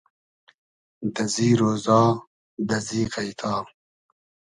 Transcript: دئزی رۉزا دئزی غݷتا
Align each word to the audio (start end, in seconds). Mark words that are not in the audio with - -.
دئزی 1.15 1.49
رۉزا 1.59 2.01
دئزی 2.69 3.01
غݷتا 3.13 3.53